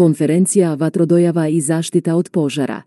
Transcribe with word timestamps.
Konferencija 0.00 0.74
Vatrodojava 0.74 1.48
i 1.48 1.60
zaštita 1.60 2.16
od 2.16 2.30
požara. 2.30 2.82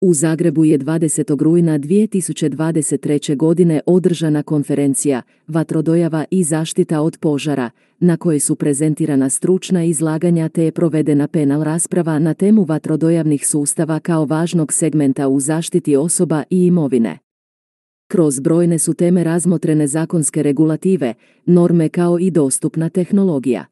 U 0.00 0.14
Zagrebu 0.14 0.64
je 0.64 0.78
20. 0.78 1.42
rujna 1.42 1.78
2023. 1.78 3.36
godine 3.36 3.80
održana 3.86 4.42
konferencija 4.42 5.22
Vatrodojava 5.46 6.24
i 6.30 6.44
zaštita 6.44 7.00
od 7.00 7.18
požara, 7.18 7.70
na 8.00 8.16
kojoj 8.16 8.40
su 8.40 8.56
prezentirana 8.56 9.30
stručna 9.30 9.84
izlaganja 9.84 10.48
te 10.48 10.64
je 10.64 10.72
provedena 10.72 11.28
penal 11.28 11.62
rasprava 11.62 12.18
na 12.18 12.34
temu 12.34 12.64
vatrodojavnih 12.64 13.46
sustava 13.46 14.00
kao 14.00 14.24
važnog 14.24 14.72
segmenta 14.72 15.28
u 15.28 15.40
zaštiti 15.40 15.96
osoba 15.96 16.42
i 16.50 16.66
imovine. 16.66 17.18
Kroz 18.08 18.40
brojne 18.40 18.78
su 18.78 18.94
teme 18.94 19.24
razmotrene 19.24 19.86
zakonske 19.86 20.42
regulative, 20.42 21.14
norme 21.46 21.88
kao 21.88 22.18
i 22.18 22.30
dostupna 22.30 22.88
tehnologija. 22.88 23.71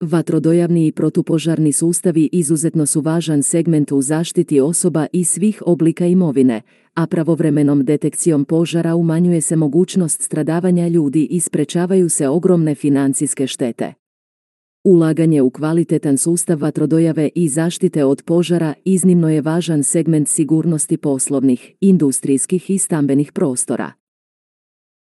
Vatrodojavni 0.00 0.86
i 0.86 0.92
protupožarni 0.92 1.72
sustavi 1.72 2.28
izuzetno 2.32 2.86
su 2.86 3.00
važan 3.00 3.42
segment 3.42 3.92
u 3.92 4.02
zaštiti 4.02 4.60
osoba 4.60 5.06
i 5.12 5.24
svih 5.24 5.62
oblika 5.66 6.06
imovine, 6.06 6.62
a 6.94 7.06
pravovremenom 7.06 7.84
detekcijom 7.84 8.44
požara 8.44 8.94
umanjuje 8.94 9.40
se 9.40 9.56
mogućnost 9.56 10.22
stradavanja 10.22 10.88
ljudi 10.88 11.24
i 11.30 11.40
sprečavaju 11.40 12.08
se 12.08 12.28
ogromne 12.28 12.74
financijske 12.74 13.46
štete. 13.46 13.92
Ulaganje 14.84 15.42
u 15.42 15.50
kvalitetan 15.50 16.18
sustav 16.18 16.60
vatrodojave 16.60 17.30
i 17.34 17.48
zaštite 17.48 18.04
od 18.04 18.22
požara 18.22 18.74
iznimno 18.84 19.30
je 19.30 19.40
važan 19.40 19.82
segment 19.82 20.28
sigurnosti 20.28 20.96
poslovnih, 20.96 21.72
industrijskih 21.80 22.70
i 22.70 22.78
stambenih 22.78 23.32
prostora. 23.32 23.92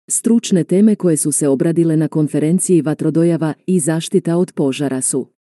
Stručne 0.08 0.64
teme 0.64 0.96
koje 0.96 1.18
su 1.18 1.32
se 1.32 1.48
obradile 1.48 1.98
na 1.98 2.08
konferenciji 2.08 2.82
vatrodojava 2.82 3.54
i 3.68 3.80
zaštita 3.80 4.38
od 4.38 4.52
požara 4.52 5.02
su 5.02 5.34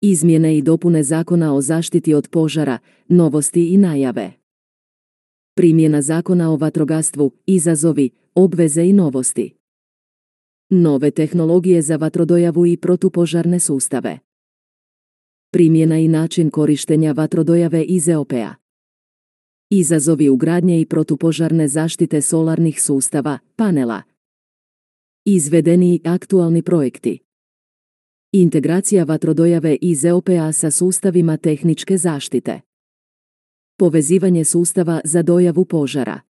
Izmjene 0.00 0.58
i 0.58 0.62
dopune 0.62 1.02
zakona 1.02 1.54
o 1.54 1.60
zaštiti 1.60 2.14
od 2.14 2.28
požara, 2.28 2.78
novosti 3.08 3.68
i 3.68 3.76
najave. 3.76 4.32
Primjena 5.54 6.02
zakona 6.02 6.52
o 6.52 6.56
vatrogastvu, 6.56 7.32
izazovi, 7.46 8.10
obveze 8.34 8.84
i 8.84 8.92
novosti. 8.92 9.54
Nove 10.70 11.10
tehnologije 11.10 11.82
za 11.82 11.96
vatrodojavu 11.96 12.66
i 12.66 12.76
protupožarne 12.76 13.60
sustave. 13.60 14.18
Primjena 15.50 15.98
i 15.98 16.08
način 16.08 16.50
korištenja 16.50 17.12
vatrodojave 17.12 17.84
iz 17.84 18.08
EOP-a. 18.08 18.67
Izazovi 19.70 20.28
ugradnje 20.28 20.80
i 20.80 20.86
protupožarne 20.86 21.68
zaštite 21.68 22.20
solarnih 22.20 22.82
sustava, 22.82 23.38
panela. 23.56 24.02
Izvedeni 25.24 25.94
i 25.94 26.00
aktualni 26.08 26.62
projekti. 26.62 27.18
Integracija 28.32 29.04
vatrodojave 29.04 29.76
iz 29.80 30.04
EOP-a 30.04 30.52
sa 30.52 30.70
sustavima 30.70 31.36
tehničke 31.36 31.96
zaštite. 31.96 32.60
Povezivanje 33.78 34.44
sustava 34.44 35.00
za 35.04 35.22
dojavu 35.22 35.64
požara. 35.64 36.20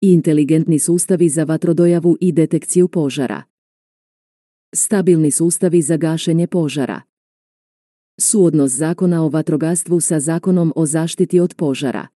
Inteligentni 0.00 0.78
sustavi 0.78 1.28
za 1.28 1.44
vatrodojavu 1.44 2.16
i 2.20 2.32
detekciju 2.32 2.88
požara. 2.88 3.42
Stabilni 4.74 5.30
sustavi 5.30 5.82
za 5.82 5.96
gašenje 5.96 6.46
požara. 6.46 7.02
Suodnos 8.20 8.72
zakona 8.72 9.24
o 9.24 9.28
vatrogastvu 9.28 10.00
sa 10.00 10.20
zakonom 10.20 10.72
o 10.76 10.86
zaštiti 10.86 11.40
od 11.40 11.54
požara. 11.54 12.15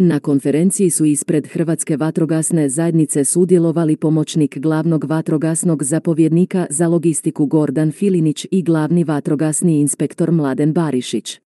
Na 0.00 0.20
konferenciji 0.20 0.90
su 0.90 1.04
ispred 1.04 1.46
Hrvatske 1.46 1.96
vatrogasne 1.96 2.68
zajednice 2.68 3.24
sudjelovali 3.24 3.96
pomoćnik 3.96 4.58
glavnog 4.58 5.04
vatrogasnog 5.04 5.84
zapovjednika 5.84 6.66
za 6.70 6.88
logistiku 6.88 7.46
Gordan 7.46 7.92
Filinić 7.92 8.46
i 8.50 8.62
glavni 8.62 9.04
vatrogasni 9.04 9.80
inspektor 9.80 10.32
Mladen 10.32 10.72
Barišić. 10.72 11.40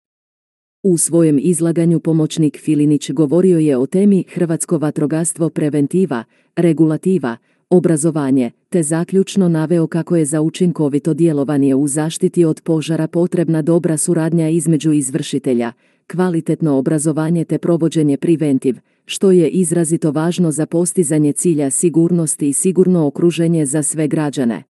U 0.82 0.98
svojem 0.98 1.38
izlaganju 1.42 2.00
pomoćnik 2.00 2.58
Filinić 2.58 3.10
govorio 3.10 3.58
je 3.58 3.76
o 3.76 3.86
temi 3.86 4.24
Hrvatsko 4.28 4.78
vatrogastvo 4.78 5.48
preventiva, 5.48 6.24
regulativa, 6.56 7.36
obrazovanje, 7.72 8.50
te 8.68 8.82
zaključno 8.82 9.48
naveo 9.48 9.86
kako 9.86 10.16
je 10.16 10.24
za 10.24 10.40
učinkovito 10.40 11.14
djelovanje 11.14 11.74
u 11.74 11.88
zaštiti 11.88 12.44
od 12.44 12.60
požara 12.60 13.06
potrebna 13.06 13.62
dobra 13.62 13.96
suradnja 13.96 14.48
između 14.48 14.92
izvršitelja, 14.92 15.72
kvalitetno 16.06 16.76
obrazovanje 16.78 17.44
te 17.44 17.58
provođenje 17.58 18.16
preventiv, 18.16 18.76
što 19.04 19.30
je 19.30 19.48
izrazito 19.48 20.10
važno 20.10 20.50
za 20.50 20.66
postizanje 20.66 21.32
cilja 21.32 21.70
sigurnosti 21.70 22.48
i 22.48 22.52
sigurno 22.52 23.06
okruženje 23.06 23.66
za 23.66 23.82
sve 23.82 24.08
građane. 24.08 24.62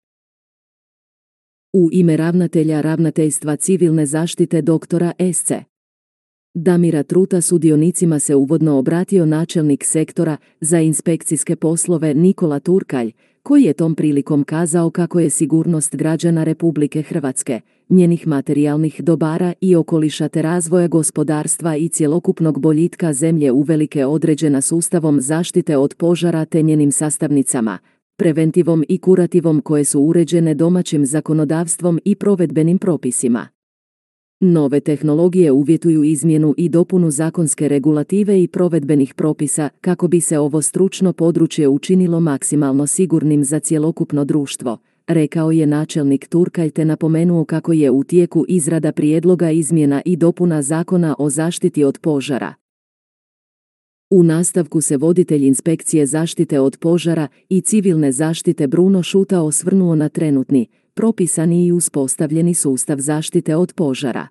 U 1.72 1.88
ime 1.92 2.16
ravnatelja 2.16 2.80
ravnateljstva 2.80 3.56
civilne 3.56 4.06
zaštite 4.06 4.62
doktora 4.62 5.12
SC. 5.34 5.69
Damira 6.54 7.02
Truta 7.02 7.40
sudionicima 7.40 8.18
se 8.18 8.34
uvodno 8.34 8.78
obratio 8.78 9.26
načelnik 9.26 9.84
sektora 9.84 10.36
za 10.60 10.80
inspekcijske 10.80 11.56
poslove 11.56 12.14
Nikola 12.14 12.60
Turkalj, 12.60 13.12
koji 13.42 13.62
je 13.62 13.72
tom 13.72 13.94
prilikom 13.94 14.44
kazao 14.44 14.90
kako 14.90 15.20
je 15.20 15.30
sigurnost 15.30 15.96
građana 15.96 16.44
Republike 16.44 17.02
Hrvatske, 17.02 17.60
njenih 17.88 18.26
materijalnih 18.26 19.00
dobara 19.02 19.52
i 19.60 19.76
okoliša 19.76 20.28
te 20.28 20.42
razvoja 20.42 20.88
gospodarstva 20.88 21.76
i 21.76 21.88
cjelokupnog 21.88 22.60
boljitka 22.60 23.12
zemlje 23.12 23.52
uvelike 23.52 24.06
određena 24.06 24.60
sustavom 24.60 25.20
zaštite 25.20 25.76
od 25.76 25.94
požara 25.94 26.44
te 26.44 26.62
njenim 26.62 26.92
sastavnicama, 26.92 27.78
preventivom 28.16 28.84
i 28.88 28.98
kurativom 28.98 29.60
koje 29.60 29.84
su 29.84 30.00
uređene 30.00 30.54
domaćim 30.54 31.06
zakonodavstvom 31.06 32.00
i 32.04 32.14
provedbenim 32.14 32.78
propisima. 32.78 33.59
Nove 34.42 34.80
tehnologije 34.80 35.52
uvjetuju 35.52 36.04
izmjenu 36.04 36.54
i 36.56 36.68
dopunu 36.68 37.10
zakonske 37.10 37.68
regulative 37.68 38.42
i 38.42 38.48
provedbenih 38.48 39.14
propisa 39.14 39.68
kako 39.80 40.08
bi 40.08 40.20
se 40.20 40.38
ovo 40.38 40.62
stručno 40.62 41.12
područje 41.12 41.68
učinilo 41.68 42.20
maksimalno 42.20 42.86
sigurnim 42.86 43.44
za 43.44 43.60
cjelokupno 43.60 44.24
društvo, 44.24 44.78
rekao 45.06 45.50
je 45.50 45.66
načelnik 45.66 46.28
Turkaj 46.28 46.70
te 46.70 46.84
napomenuo 46.84 47.44
kako 47.44 47.72
je 47.72 47.90
u 47.90 48.04
tijeku 48.04 48.44
izrada 48.48 48.92
prijedloga 48.92 49.50
izmjena 49.50 50.02
i 50.04 50.16
dopuna 50.16 50.62
zakona 50.62 51.14
o 51.18 51.30
zaštiti 51.30 51.84
od 51.84 51.98
požara. 51.98 52.54
U 54.10 54.22
nastavku 54.22 54.80
se 54.80 54.96
voditelj 54.96 55.44
inspekcije 55.44 56.06
zaštite 56.06 56.60
od 56.60 56.76
požara 56.80 57.28
i 57.48 57.60
civilne 57.60 58.12
zaštite 58.12 58.66
Bruno 58.66 59.02
Šuta 59.02 59.42
osvrnuo 59.42 59.94
na 59.94 60.08
trenutni, 60.08 60.66
propisani 60.94 61.66
i 61.66 61.72
uspostavljeni 61.72 62.54
sustav 62.54 62.98
zaštite 62.98 63.56
od 63.56 63.72
požara. 63.72 64.28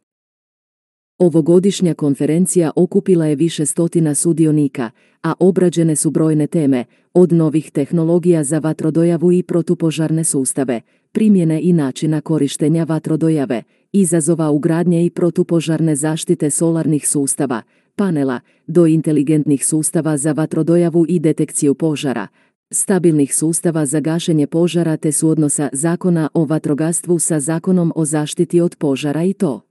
Ovogodišnja 1.20 1.94
konferencija 1.94 2.72
okupila 2.76 3.26
je 3.26 3.36
više 3.36 3.66
stotina 3.66 4.16
sudionika, 4.16 4.92
a 5.24 5.34
obrađene 5.40 5.96
su 5.96 6.12
brojne 6.12 6.48
teme, 6.48 6.86
od 7.14 7.32
novih 7.32 7.72
tehnologija 7.72 8.44
za 8.44 8.60
vatrodojavu 8.60 9.32
i 9.32 9.44
protupožarne 9.44 10.24
sustave, 10.24 10.82
primjene 11.12 11.62
i 11.64 11.74
načina 11.74 12.22
korištenja 12.22 12.84
vatrodojave, 12.84 13.64
izazova 13.92 14.50
ugradnje 14.50 15.06
i 15.06 15.10
protupožarne 15.10 15.96
zaštite 15.96 16.50
solarnih 16.50 17.08
sustava, 17.08 17.62
panela, 17.96 18.40
do 18.68 18.86
inteligentnih 18.86 19.66
sustava 19.66 20.18
za 20.18 20.32
vatrodojavu 20.32 21.06
i 21.10 21.20
detekciju 21.20 21.76
požara, 21.76 22.28
stabilnih 22.72 23.36
sustava 23.36 23.86
za 23.86 24.00
gašenje 24.00 24.48
požara 24.48 24.98
te 24.98 25.12
suodnosa 25.12 25.70
zakona 25.74 26.30
o 26.34 26.46
vatrogastvu 26.46 27.20
sa 27.20 27.40
zakonom 27.40 27.94
o 27.96 28.06
zaštiti 28.06 28.62
od 28.62 28.76
požara 28.76 29.24
i 29.24 29.34
to. 29.34 29.62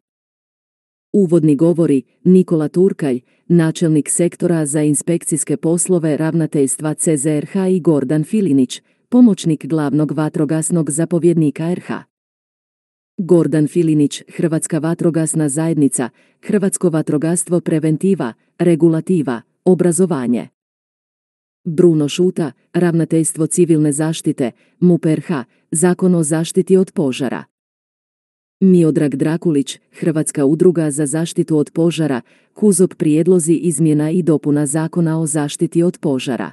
Uvodni 1.13 1.57
govori 1.57 2.03
Nikola 2.25 2.69
Turkalj, 2.69 3.21
načelnik 3.49 4.11
sektora 4.11 4.67
za 4.67 4.83
inspekcijske 4.83 5.57
poslove 5.57 6.17
ravnateljstva 6.17 6.95
CZRH 6.95 7.57
i 7.71 7.81
Gordan 7.81 8.25
Filinić, 8.25 8.83
pomoćnik 9.09 9.67
glavnog 9.67 10.13
vatrogasnog 10.13 10.91
zapovjednika 10.91 11.75
RH. 11.75 11.93
Gordan 13.19 13.67
Filinić, 13.69 14.23
Hrvatska 14.29 14.79
vatrogasna 14.79 15.49
zajednica, 15.49 16.09
Hrvatsko 16.43 16.91
vatrogastvo 16.91 17.61
preventiva, 17.61 18.33
regulativa, 18.59 19.43
obrazovanje. 19.65 20.49
Bruno 21.69 22.09
Šuta, 22.09 22.53
Ravnateljstvo 22.73 23.47
civilne 23.47 23.93
zaštite, 23.93 24.51
MUP 24.81 25.05
RH, 25.05 25.33
Zakon 25.71 26.15
o 26.15 26.23
zaštiti 26.23 26.77
od 26.77 26.93
požara. 26.93 27.45
Miodrag 28.61 29.15
Drakulić, 29.15 29.79
Hrvatska 29.93 30.45
udruga 30.45 30.91
za 30.91 31.07
zaštitu 31.07 31.59
od 31.59 31.71
požara, 31.71 32.21
Kuzop 32.55 32.95
prijedlozi 32.95 33.55
izmjena 33.55 34.11
i 34.11 34.23
dopuna 34.23 34.67
zakona 34.67 35.21
o 35.21 35.27
zaštiti 35.27 35.83
od 35.83 35.99
požara. 35.99 36.53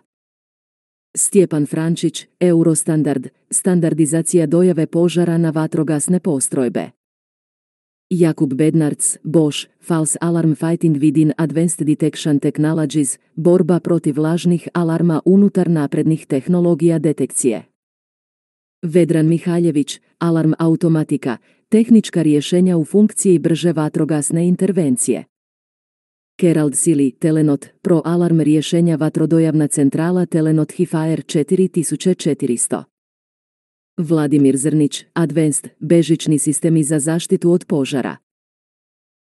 Stjepan 1.18 1.66
Frančić, 1.66 2.28
Eurostandard, 2.40 3.28
standardizacija 3.52 4.46
dojave 4.46 4.86
požara 4.86 5.38
na 5.38 5.50
vatrogasne 5.50 6.20
postrojbe. 6.20 6.90
Jakub 8.10 8.54
Bednarc, 8.54 9.18
Bosch, 9.24 9.68
False 9.80 10.18
Alarm 10.22 10.56
Fighting 10.56 10.98
Within 11.02 11.34
Advanced 11.38 11.88
Detection 11.88 12.40
Technologies, 12.40 13.18
borba 13.36 13.80
protiv 13.80 14.18
lažnih 14.18 14.68
alarma 14.74 15.22
unutar 15.26 15.70
naprednih 15.70 16.28
tehnologija 16.28 17.00
detekcije. 17.00 17.64
Vedran 18.84 19.28
Mihaljević, 19.28 20.00
Alarm 20.20 20.54
Automatika, 20.60 21.38
tehnička 21.70 22.22
rješenja 22.22 22.78
u 22.78 22.86
funkciji 22.86 23.40
brže 23.40 23.74
vatrogasne 23.74 24.48
intervencije. 24.48 25.24
Kerald 26.40 26.76
Sili, 26.76 27.12
Telenot, 27.12 27.66
Pro 27.82 28.02
Alarm 28.06 28.40
rješenja 28.40 28.96
vatrodojavna 28.96 29.68
centrala 29.68 30.26
Telenot 30.26 30.72
Hifaer 30.72 31.24
4400. 31.24 32.95
Vladimir 33.98 34.58
Zrnić, 34.58 35.06
Advanced, 35.14 35.70
bežični 35.80 36.40
sistemi 36.40 36.84
za 36.84 37.00
zaštitu 37.00 37.52
od 37.52 37.66
požara. 37.66 38.18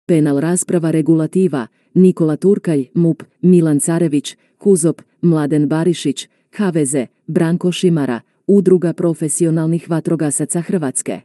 Penal 0.07 0.39
rasprava 0.39 0.91
regulativa, 0.91 1.67
Nikola 1.93 2.35
Turkalj, 2.35 2.87
MUP, 2.93 3.23
Milan 3.41 3.79
Carević, 3.79 4.37
Kuzop, 4.57 5.01
Mladen 5.21 5.67
Barišić, 5.67 6.27
HVZ, 6.57 6.95
Branko 7.27 7.71
Šimara, 7.71 8.21
Udruga 8.47 8.93
profesionalnih 8.93 9.89
vatrogasaca 9.89 10.61
Hrvatske. 10.61 11.21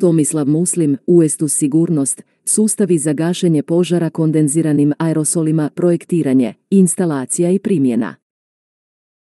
Tomislav 0.00 0.46
Muslim, 0.48 0.96
Uestus 1.06 1.54
Sigurnost, 1.54 2.22
sustavi 2.44 2.98
za 2.98 3.12
gašenje 3.12 3.62
požara 3.62 4.10
kondenziranim 4.10 4.92
aerosolima, 4.98 5.70
projektiranje, 5.74 6.54
instalacija 6.70 7.50
i 7.50 7.58
primjena. 7.58 8.14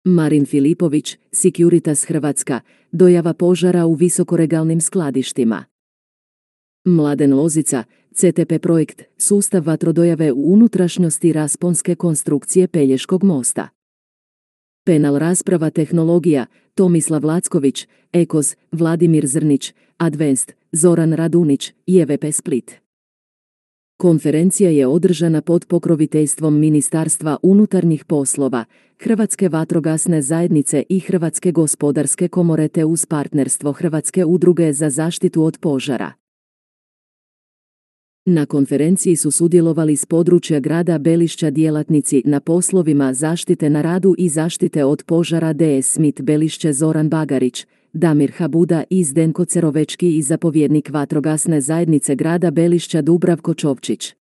Marin 0.03 0.45
Filipović, 0.45 1.17
Securitas 1.31 2.05
Hrvatska, 2.05 2.59
dojava 2.91 3.33
požara 3.33 3.85
u 3.85 3.93
visokoregalnim 3.93 4.81
skladištima. 4.81 5.65
Mladen 6.85 7.33
Lozica, 7.33 7.83
CTP 8.13 8.59
projekt, 8.61 9.01
sustav 9.17 9.65
vatrodojave 9.65 10.31
u 10.31 10.53
unutrašnjosti 10.53 11.33
rasponske 11.33 11.95
konstrukcije 11.95 12.67
Pelješkog 12.67 13.23
mosta. 13.23 13.67
Penal 14.85 15.17
rasprava 15.17 15.69
tehnologija, 15.69 16.45
Tomislav 16.75 17.25
Lacković, 17.25 17.87
Ekos, 18.13 18.55
Vladimir 18.71 19.27
Zrnić, 19.27 19.73
Advanced, 19.97 20.53
Zoran 20.71 21.13
Radunić, 21.13 21.73
JVP 21.87 22.31
Split. 22.31 22.88
Konferencija 24.01 24.69
je 24.69 24.87
održana 24.87 25.41
pod 25.41 25.65
pokroviteljstvom 25.65 26.59
Ministarstva 26.59 27.37
unutarnjih 27.43 28.05
poslova, 28.05 28.65
Hrvatske 28.99 29.49
vatrogasne 29.49 30.21
zajednice 30.21 30.83
i 30.89 30.99
Hrvatske 30.99 31.51
gospodarske 31.51 32.27
komore 32.27 32.67
te 32.67 32.85
uz 32.85 33.05
partnerstvo 33.05 33.71
Hrvatske 33.71 34.25
udruge 34.25 34.73
za 34.73 34.89
zaštitu 34.89 35.43
od 35.43 35.57
požara. 35.57 36.13
Na 38.25 38.45
konferenciji 38.45 39.15
su 39.15 39.31
sudjelovali 39.31 39.95
s 39.95 40.05
područja 40.05 40.59
grada 40.59 40.97
Belišća 40.97 41.49
djelatnici 41.49 42.21
na 42.25 42.39
poslovima 42.39 43.13
zaštite 43.13 43.69
na 43.69 43.81
radu 43.81 44.15
i 44.17 44.29
zaštite 44.29 44.85
od 44.85 45.03
požara 45.03 45.53
DS 45.53 45.87
Smith 45.87 46.21
Belišće 46.21 46.73
Zoran 46.73 47.09
Bagarić, 47.09 47.65
Damir 47.93 48.31
Habuda 48.31 48.83
i 48.89 49.03
Zdenko 49.03 49.45
Cerovečki 49.45 50.17
i 50.17 50.21
zapovjednik 50.21 50.89
vatrogasne 50.89 51.61
zajednice 51.61 52.15
grada 52.15 52.51
Belišća 52.51 53.01
Dubravko 53.01 53.53
Čovčić. 53.53 54.18